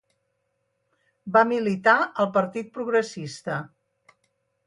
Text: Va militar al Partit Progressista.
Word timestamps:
Va 1.35 1.43
militar 1.49 1.95
al 2.25 2.31
Partit 2.37 2.73
Progressista. 2.79 3.59